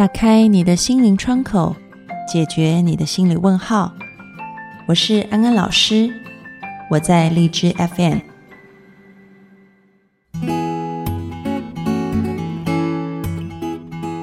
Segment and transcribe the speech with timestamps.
[0.00, 1.76] 打开你的心灵窗口，
[2.26, 3.92] 解决你的心理问号。
[4.86, 6.10] 我是安安老师，
[6.90, 8.20] 我在荔枝 FM。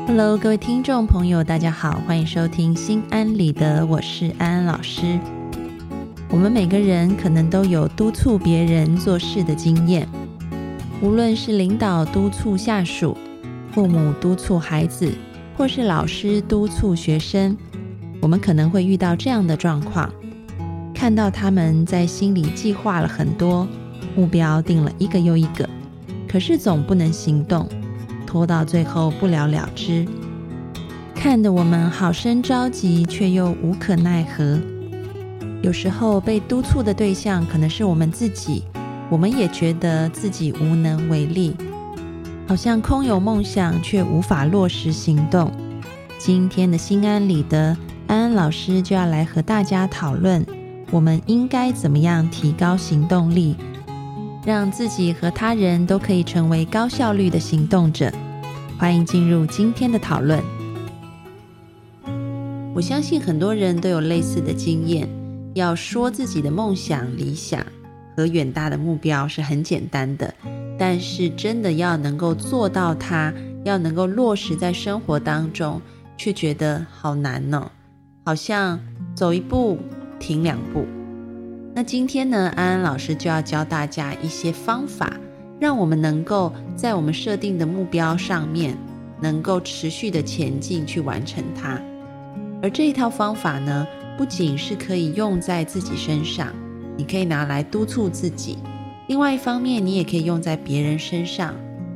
[0.07, 5.19] Hello，各位听众朋友，大家好，欢迎收听《心安理得》，我是安安老师。
[6.32, 10.07] 我们每个人可能都有督促别人做事的经验，
[11.04, 13.15] 无论是领导督促下属，
[13.71, 15.14] 父母督促孩子，
[15.57, 17.57] 或是老师督促学生，
[18.21, 20.07] 我们可能会遇到这样的状况：
[20.93, 23.68] 看到他们在心里计划了很多
[24.16, 25.68] 目标，定了一个又一个，
[26.28, 27.68] 可是总不能行动，
[28.28, 30.06] 拖到最后不了了之，
[31.16, 34.61] 看得我们好生着急，却又无可奈何。
[35.64, 38.64] 有时候被督促的对象可能是我们自己，
[39.09, 41.55] 我们也觉得自己无能为力，
[42.47, 45.51] 好像空有梦想却无法落实行动。
[46.17, 50.45] 今天的心安理得，安安老师就要来和大家讨论，
[50.89, 53.57] 我们应该怎么样提高行动力，
[54.45, 58.09] 让自己和他人都可以成为高效率的行动者。
[58.79, 60.41] 欢迎进入今天的讨论。
[62.73, 65.07] 我相信很多人都有类似的经验。
[65.53, 67.65] 要说自己的梦想、理想
[68.15, 70.31] 和远大的目标是很简单的，
[70.78, 73.33] 但是真的要能够做到它，
[73.64, 75.81] 要能够落实在生活当中，
[76.17, 77.72] 却觉得好难呢。
[78.25, 78.80] 好像
[79.16, 79.78] 走一步
[80.20, 80.86] 停两步。
[81.73, 85.11] 那今天呢，安安老师就要教大家一些方法，
[85.59, 88.75] 让我们能够在我们设定的目标上面，
[89.22, 91.81] 能够持续的前进去完成它。
[92.61, 93.88] 而这一套方法呢？
[94.17, 96.48] 不仅是可以用在自己身上，
[96.98, 98.55] 你可以拿来督促自己；
[99.08, 101.55] 另外一方面，你也可以用在别人身上。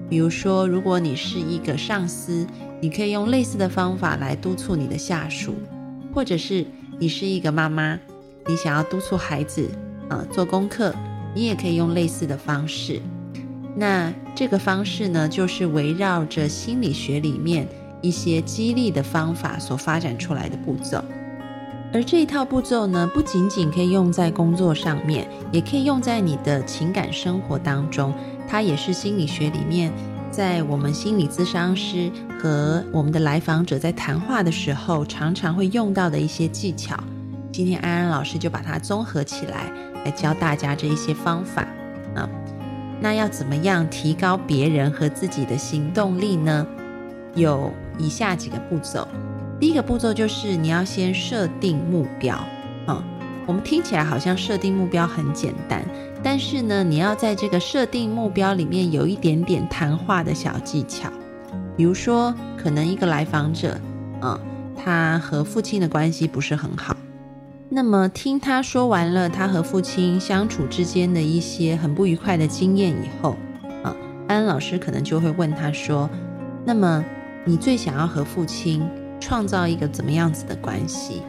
[0.10, 2.48] 比如说，如果你是一个上司，
[2.80, 5.52] 你可以用类似的方法来督促你的下属；
[6.14, 6.66] 或者是
[7.00, 8.00] 你是一个妈妈，
[8.48, 9.70] 你想要督促孩子
[10.10, 10.96] 啊做功课，
[11.36, 13.02] 你也可以用类似的方式。
[13.76, 17.68] 那这个方式呢，就是围绕着心理学里面
[18.02, 21.04] 一些激励的方法所发展出来的步骤。
[21.94, 28.14] 而这一套步骤呢，不仅仅可以用在工作上面，也可以用在你的情感生活当中。
[28.48, 29.92] 它也是心理学里面，
[30.32, 32.10] 在我们心理咨商师
[32.40, 36.96] 和我们的来访者在谈话的时候，常常会用到的一些技巧。
[37.52, 39.70] 今天安安老师就把它综合起来，
[40.06, 41.68] 来教大家这一些方法
[42.16, 42.30] 啊。
[43.02, 46.66] 那要怎么样提高别人和自己的行动力呢？
[47.36, 49.06] 有以下几个步骤。
[49.62, 52.36] 第一个步骤就是你要先设定目标
[52.88, 53.04] 啊。
[53.46, 55.86] 我们听起来好像设定目标很简单，
[56.24, 61.12] 但是呢，你要在这个设定目标里面有一点点谈话的小技巧。
[61.78, 63.80] 比如说，可能一个来访者，
[64.20, 64.40] 啊，
[64.76, 66.98] 他和父亲的关系不是很好。
[67.70, 73.36] 那么听他说完了他和父亲相处之间的一些很不愉快的经验以后，
[73.84, 73.96] 啊，
[74.28, 76.10] 安安老师可能就会问他说
[76.66, 77.06] ：“那么
[77.46, 78.84] 你最想要和父亲？”
[79.22, 81.22] 创造一个怎么样子的关系？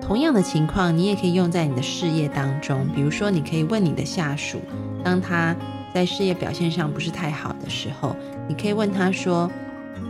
[0.00, 2.88] 同样的情况，你也可以用在你的事业当中。
[2.92, 4.60] 比如说，你可以问你的下属，
[5.04, 5.54] 当他
[5.94, 8.16] 在事业表现上不是太好的时候，
[8.48, 9.48] 你可以问他说，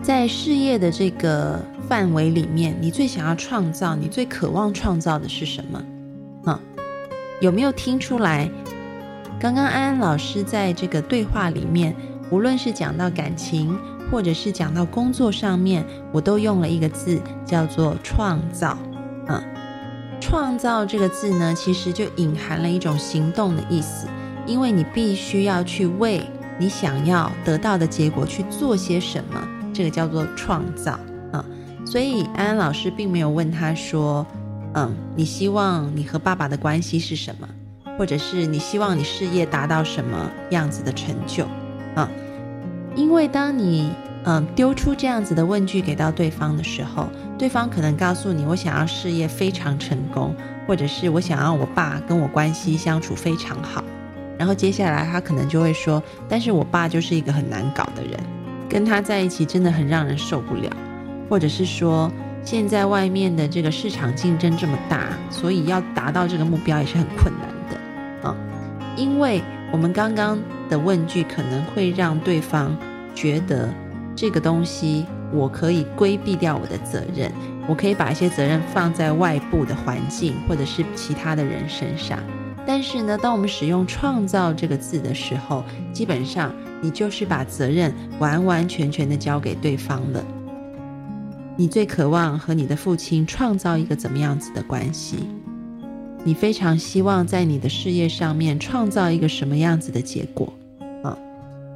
[0.00, 5.84] 在事业的这个范围里面，你最想要创造、你最渴望创造的是什么？
[6.46, 6.58] 嗯，
[7.42, 8.48] 有没有听出来？
[9.38, 11.94] 刚刚安安老师在这个对话里面，
[12.30, 13.78] 无论是讲到感情。
[14.12, 18.76] 或者是讲到工作上面，我都用了一个字叫做“创造”。
[19.26, 19.42] 嗯
[20.20, 24.06] ，“创造”这个字呢，其实就隐含了一种行动的意思，
[24.46, 26.22] 因为你必须要去为
[26.58, 31.00] 你想要得到的结果去做些什么，这个叫做创造。
[31.32, 31.42] 嗯，
[31.86, 34.26] 所以安安老师并没有问他说
[34.76, 37.48] ：“嗯，你希望你和爸爸的关系是什么？
[37.96, 41.46] 或者是你希望你事业达到什么样子的成就？”
[41.96, 42.06] 啊。
[42.94, 43.90] 因为当你
[44.24, 47.08] 嗯丢出这样子的问句给到对方的时候，
[47.38, 50.34] 对方可能告诉你我想要事业非常成功，
[50.66, 53.82] 或者是我想要我爸跟我关系相处非常好，
[54.38, 58.18] 然后接下来他可能就会说，但是我爸就是一个很难搞的人，
[58.68, 60.70] 跟他在一起真的很让人受不了，
[61.28, 62.10] 或者是说
[62.44, 68.28] 现在外面的这个市场竞争这么大，所以要达到这个目标也是很困难的。
[68.28, 68.36] 啊，
[68.96, 69.42] 因为。
[69.72, 70.38] 我们刚刚
[70.68, 72.76] 的问句可能会让对方
[73.14, 73.72] 觉得
[74.14, 77.32] 这个东西我可以规避掉我的责任，
[77.66, 82.18] 我可以把一些责任放在外部的环境或者是其他的人身上。
[82.64, 90.24] 但是呢，当我们使用“创造”这个字的时候，基本上你就是把责任完完全全的交给对方了。
[91.56, 95.16] 你最渴望和你的父亲创造一个怎么样子的关系？
[96.22, 100.52] 你非常希望在你的事业上面创造一个什么样子的结果？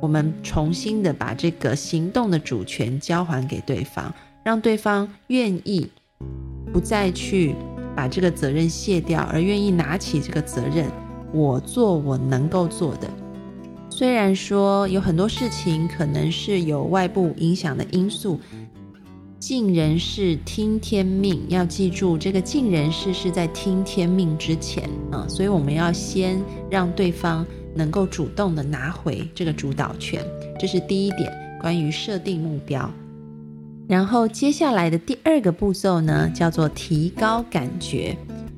[0.00, 4.12] 我们重新的把这个行动的主权交还给对方，
[4.44, 5.88] 让对方愿意
[6.72, 7.54] 不再去
[7.94, 10.86] 把这个责任卸掉，而愿意拿起这个责任，
[11.32, 13.08] 我做我能够做的。
[13.88, 18.38] 虽然说有很多事情可能是有外部影响的因素。
[19.38, 27.46] 尽人事听天命，要记住这个尽人事是在听天命之前啊，所以我们要先让对方
[27.76, 30.24] 能够主动的拿回这个主导权，
[30.58, 32.90] 这是第一点，关于设定目标。
[33.86, 38.16] 然后接下来的第二个步骤呢，叫做提高感觉，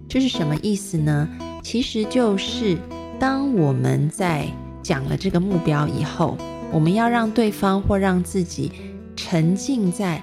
[0.09, 1.29] 这是什么意思呢？
[1.63, 2.79] 其实就是
[3.19, 4.47] 当我们在
[4.83, 6.39] 讲了这个目标以后，
[6.73, 8.73] 我们要让对方或让自己
[9.17, 10.23] 沉浸在。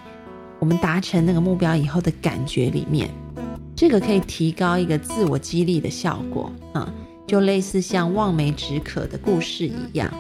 [0.58, 3.10] 我们达成那个目标以后的感觉里面，
[3.76, 6.92] 这个可以提高一个自我激励的效果啊，
[7.28, 10.12] 就类似像望梅止渴的故事一样。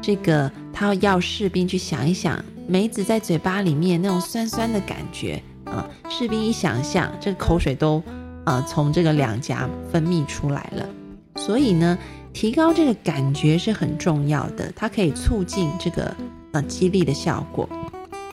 [0.00, 8.02] 这个他要士兵去想一想梅子在嘴巴里面那种酸酸的感觉啊，士兵一想象，这个口水都
[8.44, 10.88] 啊从这个两颊分泌出来了。
[11.36, 11.98] 所以呢，
[12.32, 16.14] 提高这个感觉是很重要的，它可以促进这个
[16.52, 17.68] 呃激励的效果。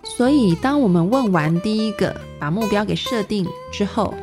[0.03, 4.13] 所以，当我们问完第一个，把目标给设定之后，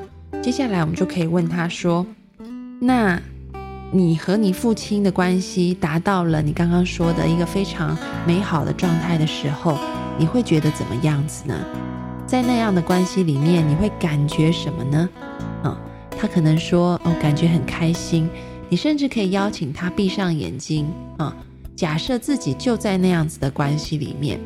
[0.41, 2.07] 接下来我们就可以问他说
[2.81, 3.21] ：“那
[3.95, 7.95] 你和你父亲的关系达到了你刚刚说的一个非常
[8.27, 9.77] 美好的状态的时候，
[10.19, 11.55] 你会觉得怎么样子呢？
[12.27, 15.07] 在那样的关系里面，你会感觉什么呢？”
[15.63, 15.79] 啊，
[16.19, 18.27] 他可能说：“哦，感觉很开心。”
[18.71, 21.37] 你甚至可以邀请他闭上眼睛啊，
[21.77, 24.41] 假设自己就在那样子的关系里面。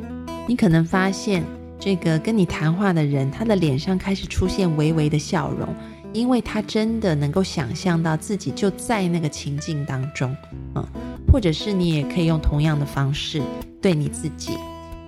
[0.49, 1.45] 你可能发现，
[1.79, 5.73] 这个跟你谈话的人，他的脸上开始出现微微的笑容，
[6.17, 10.35] 因为他真的能够想象到自己就在那个情境当中，
[10.75, 10.83] 嗯，
[11.31, 13.43] 或者是你也可以用同样的方式
[13.83, 14.53] 对你自己，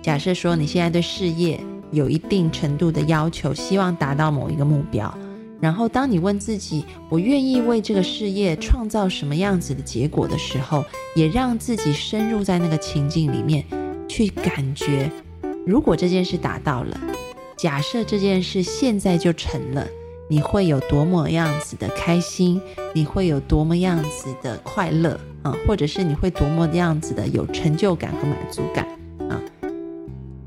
[0.03, 1.59] 假设说你现在对事业
[1.91, 5.11] 有一定程度的要求，希望达到某一个目标，
[5.59, 10.85] 然后当你问自己，我愿意为这个事业创造什么样子的结果的时候，
[11.15, 13.65] 也让自己深入在那个情境里面
[14.07, 15.11] 去感觉。
[15.65, 16.99] 如果这件事达到了，
[17.57, 19.87] 假设这件事现在就成了，
[20.31, 22.61] 你会有多么样子的开心？
[22.93, 25.51] 你会有多么样子的快乐啊？
[25.67, 28.87] 或者是你会多么样子的有成就感和满足感
[29.27, 29.41] 啊？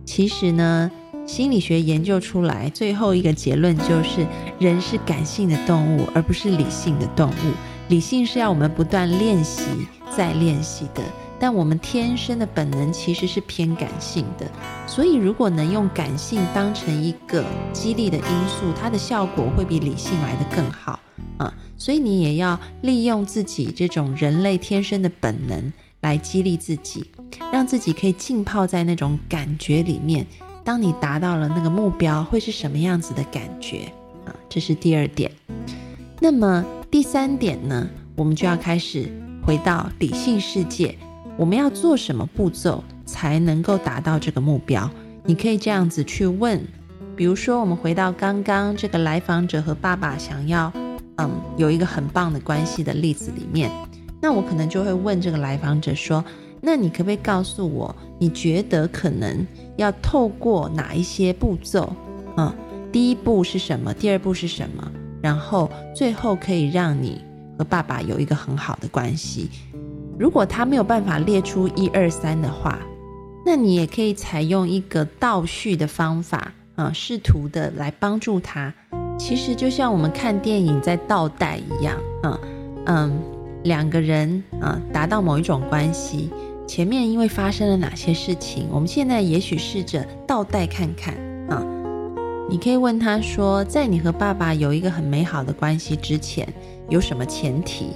[0.04, 0.88] 其实呢，
[1.26, 4.24] 心理学研究出来最后一个结论就是，
[4.60, 7.52] 人是感性的动物，而不是理性的动物。
[7.88, 9.62] 理性是要我们不断练习
[10.16, 11.02] 再练习的。
[11.42, 14.48] 但我们天生的本能其实是偏感性的，
[14.86, 21.00] 所以如果能用感性当成一个激励的因素，它的效果会比理性来的更好
[21.38, 21.52] 啊！
[21.76, 25.72] 所以你也要利用自己这种人类天生的本能
[26.02, 27.10] 来激励自己，
[27.52, 30.24] 让自己可以浸泡在那种感觉里面。
[30.62, 33.92] 当你达到了那个目标，会是什么样子的感觉
[34.24, 34.30] 啊？
[34.48, 35.28] 这是第二点。
[36.20, 37.90] 那么第三点呢？
[38.14, 39.10] 我们就要开始
[39.44, 40.96] 回到理性世界。
[41.38, 44.88] 我们要做什么步骤才能够达到这个目标？
[45.24, 46.60] 你可以这样子去问，
[47.16, 50.72] 比如说，我们回到刚刚这个来访者和爸爸想要，
[51.16, 53.70] 嗯，有一个很棒的关系的例子里面，
[54.20, 56.24] 那我可能就会问这个来访者说
[56.60, 59.46] ：“那你可不可以告诉我，你觉得可能
[59.76, 61.92] 要透过哪一些步骤？
[62.36, 62.52] 嗯，
[62.92, 63.94] 第一步是什么？
[63.94, 64.92] 第二步是什么？
[65.22, 67.20] 然后最后可以让你
[67.56, 69.48] 和爸爸有一个很好的关系。”
[70.22, 72.78] 如果他没有办法列出一二三的话，
[73.44, 78.72] 那你也可以采用一个倒叙的方法啊，试图的来帮助他。
[79.18, 82.38] 其实就像我们看电影在倒带一样啊，
[82.86, 83.20] 嗯，
[83.64, 86.30] 两个人啊达到某一种关系，
[86.68, 91.16] 前面因为发生了哪些事情，我们现在也许试着倒带看看
[91.48, 91.60] 啊。
[92.48, 96.46] 你可以问他说，在你和爸爸有一个很美好的关系之前，
[96.88, 97.88] 有什么前提？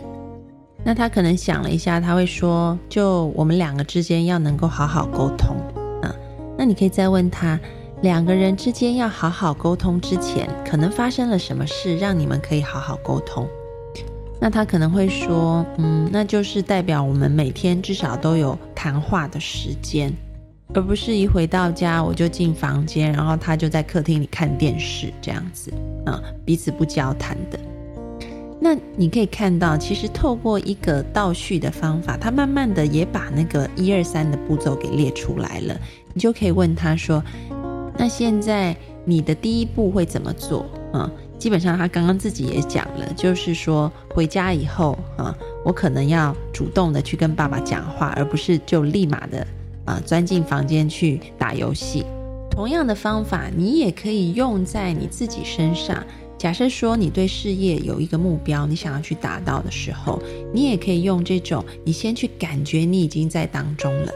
[0.87, 5.57] 那他可能想了一下，他会说：“就我们两个之间要能够好好沟通
[6.01, 6.15] 啊。”
[6.57, 7.59] 那你可以再问他，
[8.03, 13.49] 两个人之间要好好沟通之前，可能发生了什么事让你们可以好好沟通？
[14.41, 20.13] 那他可能会说：“嗯，那就是代表我们每天至少都有谈话的时间，
[20.73, 25.73] 而不是一回到家我就进房间，然后他就在客厅里看电视这样子
[26.05, 27.59] 啊，彼此不交谈的。”
[28.59, 35.79] 那你可以看到，其实透过一个倒叙的方法，他慢慢的也把那个一二三的步骤给列出来了。
[36.15, 37.23] 你就可以问他说
[37.99, 40.65] ：“那现在你的第一步会怎么做？
[40.95, 41.09] 嗯，
[41.39, 49.47] 基本上他刚刚自己也讲了，就是说回家以后啊，我可能要主动的去跟爸爸讲话，而不是就立马的
[49.85, 52.07] 啊钻进房间去打游戏。
[52.51, 56.03] 同样的方法，你也可以用在你自己身上。
[56.39, 60.21] 假设说你对事业有一个目标，你想要去达到的时候，
[60.53, 64.13] 你也可以用这种，你先去感觉你已经在当中了，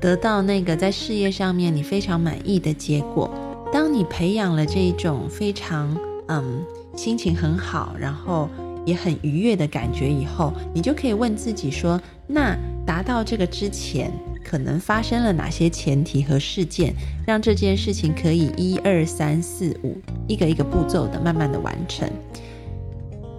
[0.00, 3.30] 得到那个在事业上面你非常满意的结果。
[3.72, 5.96] 当你培养了这一种非常
[6.28, 8.48] 嗯心情很好，然后
[8.84, 14.12] 也很愉悦的感觉以后，你就可以问自己说：那达到这个之前。
[14.50, 16.92] 可能发生了哪些前提和事件，
[17.24, 22.10] 让这件事情可以一二三四五一个一个步骤的慢慢的完成？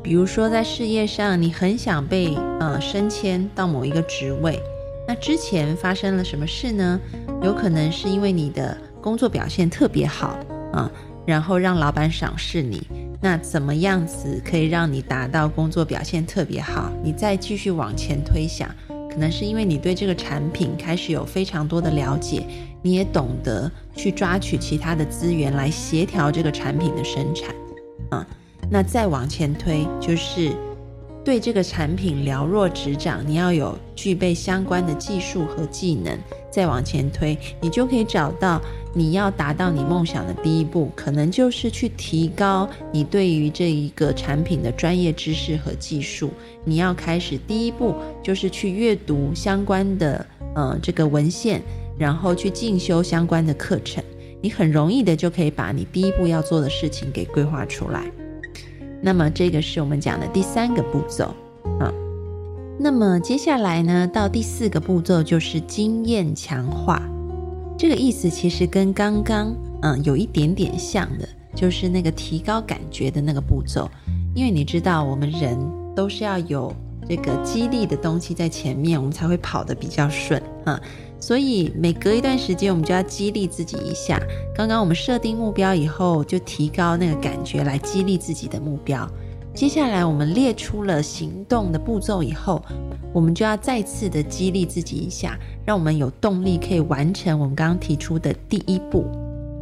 [0.02, 4.58] 比如说在事业上，你很想被呃升迁到某一个职位，
[5.06, 6.98] 那之前发生了什么事呢？
[7.44, 10.40] 有可能是因为你的工作表现特别好
[10.72, 10.90] 啊，
[11.26, 12.88] 然后让老板赏识你。
[13.20, 16.90] 那怎么样子可以让你达到工作表现特别好？
[17.04, 18.74] 你再继续往前推想。
[19.12, 22.46] 可能是因为你对这个产品开始有非常多的了解，
[22.82, 27.54] 你也懂得去抓取其他的资源来协调这个产品的生产，
[28.12, 28.26] 嗯，
[28.70, 30.52] 那再往前推就是。
[31.24, 36.18] 对这个产品了若指掌，你要有具备相关的技术和技能，
[36.50, 38.60] 再往前推，你就可以找到
[38.92, 46.32] 你要达到你梦想的第一步，可能就是去提高你对于这一个产品的专业知识和技术。
[46.66, 50.26] 你要开始第一步就是去阅读相关的
[50.56, 51.62] 呃这个文献，
[52.00, 54.04] 然后去进修相关的课程，
[54.42, 58.12] 你很容易的就可以把你第一步要做的事情给规划出来。
[59.02, 61.34] 那么这个是我们讲的第三个步骤
[61.80, 61.92] 啊。
[62.80, 67.02] 那么接下来呢，到第四个步骤就是经验强化。
[67.78, 73.90] 这个意思其实跟刚刚嗯有一点点像的，就是那个提高感觉的那个步骤。
[74.34, 75.58] 因为你知道，我们人
[75.96, 76.74] 都是要有
[77.08, 80.80] 这个激励的东西在前面，我们才会跑得比较顺啊。
[81.22, 84.20] 所以每隔一段时间，我们就要激励自己一下。
[84.56, 89.08] 刚刚我们设定目标以后，就提高那个感觉来激励自己的目标。
[89.54, 92.64] 接下来我们列出了行动的步骤以后，
[93.14, 99.06] 我们就要再次的激励自己一下，让我们有动力可以完成我们刚刚提出的第一步。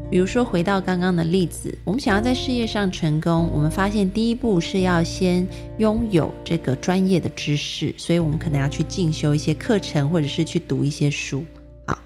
[0.09, 5.47] 比如说，回到刚刚的例子，我们想要在事业上成功，我们发现第一步是要先
[5.77, 11.45] 拥有这个专业的知识，所以我们可能要去进修一些课程，或者是去读一些书。
[11.85, 11.99] 好，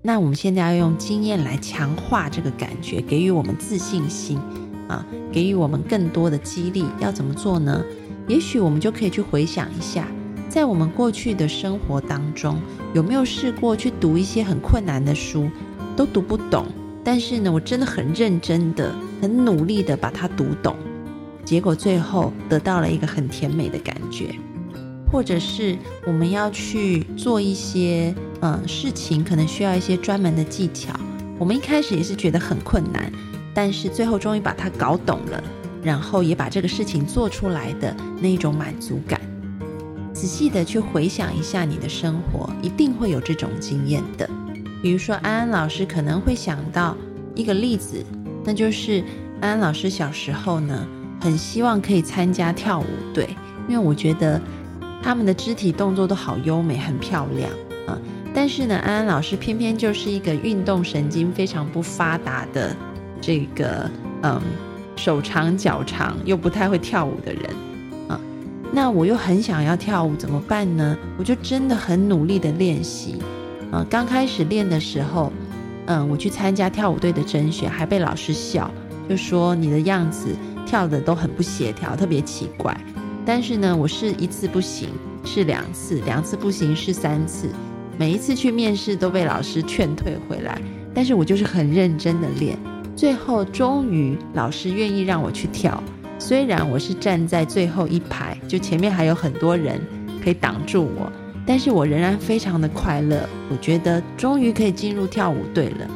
[0.00, 4.38] 那我们现在要用经验来强化这个感觉，给予我们自信心
[4.86, 6.84] 啊，给予我们更多的激励。
[7.00, 7.84] 要怎么做呢？
[8.28, 10.06] 也许我们就可以去回想一下，
[10.48, 12.60] 在我们过去的生活当中，
[12.94, 15.50] 有没有试过去读一些很困难的书，
[15.96, 16.64] 都读不懂。
[17.04, 20.76] 但是呢，我真的很认真的、很努力的把它读懂，
[21.44, 24.34] 结果最后得到了一个很甜美的感觉。
[25.10, 30.98] 或者是我们要去做一些呃事情，可能需要一些专门的技巧。
[31.38, 33.12] 我们一开始也是觉得很困难，
[33.52, 35.44] 但是最后终于把它搞懂了，
[35.82, 39.20] 然后也把这个事情做出来的那一种满足感。
[40.14, 44.26] 仔细的去回想一下你的生活，一定会有这种经验的。
[44.82, 46.96] 比如说，安安老师可能会想到
[47.36, 48.04] 一个例子，
[48.44, 49.02] 那就是
[49.40, 50.84] 安安老师小时候呢，
[51.20, 53.28] 很希望可以参加跳舞队，
[53.68, 54.40] 因为我觉得
[55.00, 57.48] 他们的肢体动作都好优美、很漂亮
[57.86, 57.96] 啊。
[58.34, 62.74] 但是呢，安安老师偏偏就是一个运动神经非常不发达的
[63.20, 63.88] 这个
[64.22, 64.40] 嗯
[64.96, 67.42] 手长脚长又不太会跳舞的人
[68.08, 68.20] 啊。
[68.72, 70.98] 那我又很想要跳舞，怎么办呢？
[71.18, 73.22] 我就真的很努力的练习。
[73.72, 75.32] 嗯，刚开始练的时候，
[75.86, 78.70] 嗯，我去参加跳舞队的甄选，还被老师笑，
[79.08, 80.36] 就说你的样子
[80.66, 82.76] 跳的都很不协调，特别奇怪。
[83.24, 84.90] 但是呢，我是一次不行，
[85.24, 87.48] 是两次，两次不行是三次，
[87.96, 90.60] 每一次去面试都被老师劝退回来。
[90.94, 92.58] 但是我就是很认真的练，
[92.94, 95.82] 最后终于老师愿意让我去跳，
[96.18, 99.80] 虽然我是站在最后一排，就前面还有很多人
[100.22, 101.10] 可以挡住我。
[101.46, 105.88] 但是我仍然非常的快乐，我觉得终于可以进入跳舞队了。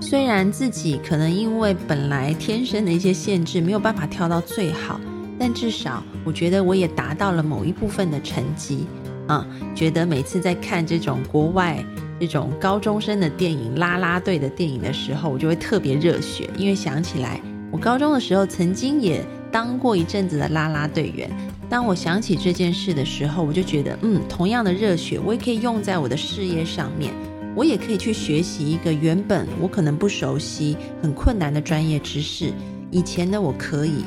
[0.00, 5.00] 虽然自己可能因为本来天生的一些限制没有办法跳到最好，
[5.38, 8.86] 但至少我觉得我也达到了某一部分的成绩
[9.26, 9.46] 啊。
[9.74, 11.84] 觉得每次在看这种国外
[12.18, 21.30] 这种高中生的电影、啦啦队的电影的时候，我就会特别热血，因为想起来我高中的时候曾经也当过一阵子的啦啦队员。
[21.68, 27.12] 当我想起这件事的时候，我就觉得，嗯，同样的热血，我也可以用在我的事业上面。
[27.54, 32.52] 我也可以去学习一个原本我可能不熟悉、很困难的专业知识。
[32.90, 34.04] 以前呢，我可以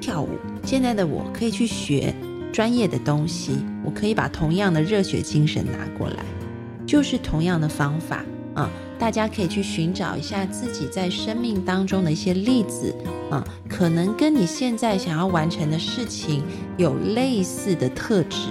[0.00, 0.28] 跳舞，
[0.64, 2.14] 现在的我可以去学
[2.52, 3.58] 专业的东西。
[3.84, 6.24] 我可以把同样的热血精神拿过来，
[6.86, 8.24] 就是同样的方法
[8.58, 8.68] 啊。
[8.98, 12.92] 大家可以去寻找一下自己在生命当中的一些例子
[13.30, 16.42] 啊，可能跟你现在想要完成的事情
[16.76, 18.48] 有类似的特质。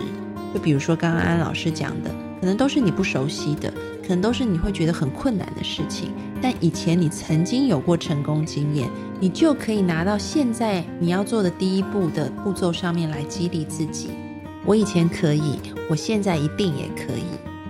[0.53, 2.09] 就比如说刚刚安老师讲的，
[2.39, 3.69] 可能都是你不熟悉的，
[4.01, 6.13] 可能都是你会觉得很困难的事情。
[6.41, 14.11] 但以前你曾经有过成功经验，你就可以拿到现在你要做的第一步的步骤上面来激励自己。
[14.63, 15.59] 我以前可以，
[15.89, 17.25] 我现在一定也可以。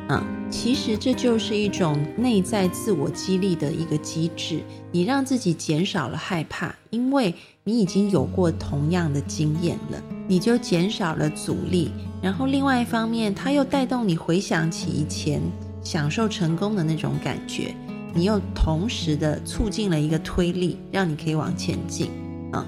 [0.10, 4.64] 嗯，其实这就是一种内在自我激励的一个机制。
[4.92, 11.92] 你让自己减少了害怕，因为你已经有过同样的经验了，你就减少了阻力。
[12.22, 15.42] 然后另外一方面，它又带动你回想起以前
[15.84, 17.76] 享受成功的那种感觉，
[18.14, 22.10] 你又同时的促进了一个推力，让你可以往前进。
[22.52, 22.66] 啊，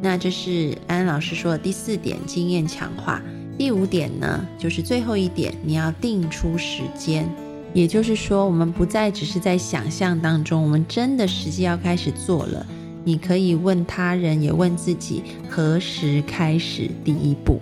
[0.00, 3.20] 那这是安安老师说的第四点，经验强化。
[3.56, 7.28] 第五点呢，就是最后一点，你要定出时间，
[7.72, 12.66] 也就是说，我们不再只是在想象当中，我们真的实际要开始做了。
[13.04, 17.60] 你可以问他人，也问自己，何时开始第一步？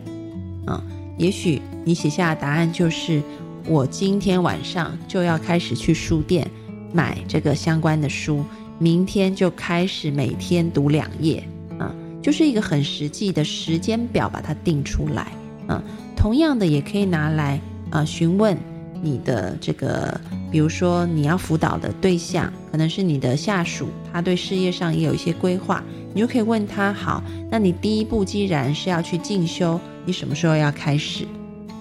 [0.66, 0.82] 啊，
[1.18, 3.20] 也许你写下的答案就是，
[3.66, 6.48] 我今天晚上就要开始去书店
[6.92, 8.42] 买这个相关的书，
[8.78, 11.42] 明天就开始每天读两页，
[11.78, 15.32] 啊，就是一个很实际的时间表，把它定出来。
[15.72, 15.82] 嗯，
[16.14, 17.60] 同样的也可以拿来
[17.90, 18.56] 啊询问
[19.00, 25.82] 你的这个，比如说你要辅导的对象，可能是你的下属，他对事业上也有一些规划，
[26.14, 31.26] 你就可以问他：好，那你第一步既然是要去进修，你什么时候要开始？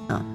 [0.08, 0.26] 啊，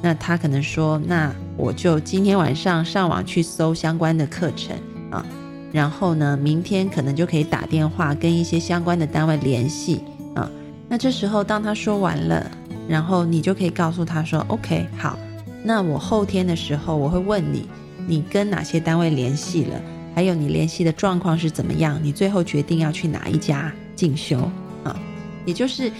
[0.00, 4.74] 那他可能说：那我就今天晚上上网去搜相关的课程
[5.10, 5.26] 啊，
[5.72, 10.00] 然后呢，明天可能就可以打电话跟一些相关的单位联系
[10.34, 10.50] 啊。
[10.88, 12.50] 那这时候当他说完了。
[12.88, 15.18] 然后你就可以告诉他说：“OK，好，
[15.62, 17.66] 那我后天的时候我会问你，
[18.06, 19.80] 你跟哪些单位联系了，
[20.14, 22.00] 还有你联系的状况是怎么样？
[22.02, 24.38] 你最后决定要去哪一家进修
[24.82, 24.98] 啊？
[25.44, 25.92] 也就是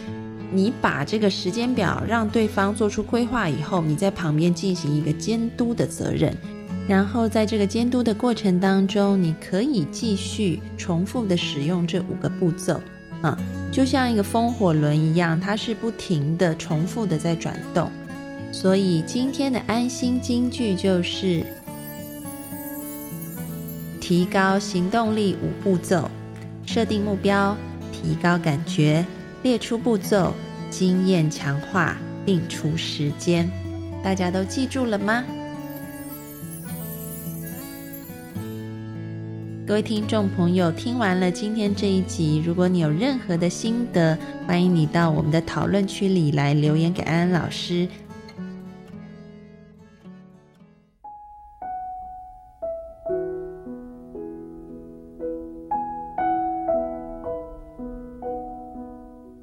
[0.52, 6.36] 你把这个时间表让对方做出规划以后，你在旁边进行一个监督的责任，
[6.88, 12.80] 然后在这个监督的过程当中，你可以继续重复的使用这五个步骤。”
[13.22, 13.36] 啊，
[13.70, 17.90] 就像一个风火轮一样，它是不停的、重复的在转动。
[18.52, 21.44] 所以今天的安心金句就是：
[24.00, 26.10] 提高行动力五步骤，
[26.66, 27.56] 设定目标，
[27.92, 29.04] 提高感觉，
[29.42, 30.34] 列出步骤，
[30.70, 33.48] 经验强化，定出时间。
[34.02, 35.22] 大家都记住了吗？
[39.66, 47.88] 各位听众朋友，听完了今天这一集，如果你有任何的心得，欢迎你到我们的讨论区里来留言给安安老师。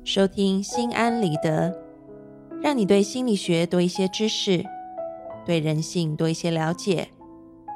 [0.03, 1.73] 收听心安理得，
[2.61, 4.65] 让你对心理学多一些知识，
[5.45, 7.07] 对人性多一些了解，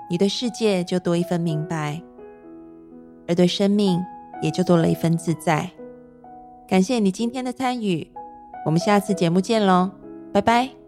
[0.10, 2.02] 你对世界就多一份明白。
[3.32, 3.98] 而对生命
[4.42, 5.70] 也就多了一份自在。
[6.68, 8.12] 感谢你今天的参与，
[8.66, 9.92] 我们下次节目见喽，
[10.34, 10.81] 拜拜。